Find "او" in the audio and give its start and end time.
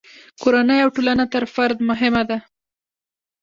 0.85-0.89